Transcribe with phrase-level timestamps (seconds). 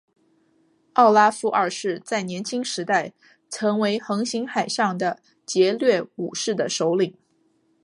[0.93, 3.13] 奥拉夫二世在年轻时代
[3.49, 7.15] 曾为横行海上的劫掠武士的首领。